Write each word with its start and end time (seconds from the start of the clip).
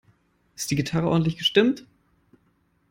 Ist 0.55 0.71
die 0.71 0.75
Gitarre 0.75 1.07
ordentlich 1.09 1.37
gestimmt? 1.37 1.85